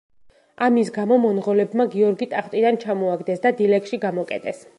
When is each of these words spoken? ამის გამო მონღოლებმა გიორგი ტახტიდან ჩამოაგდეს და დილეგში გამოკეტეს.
ამის 0.67 0.87
გამო 0.95 1.19
მონღოლებმა 1.25 1.87
გიორგი 1.97 2.29
ტახტიდან 2.35 2.81
ჩამოაგდეს 2.87 3.45
და 3.47 3.53
დილეგში 3.61 4.03
გამოკეტეს. 4.09 4.67